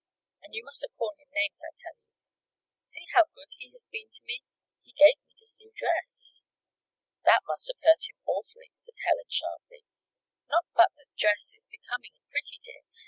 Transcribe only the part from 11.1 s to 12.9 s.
dress is becoming and pretty, dear.